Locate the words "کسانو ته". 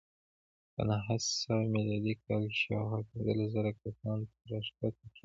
3.81-4.37